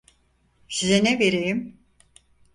[0.67, 1.79] Size ne vereyim?